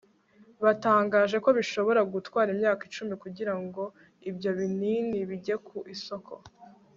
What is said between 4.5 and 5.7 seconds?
binini bijye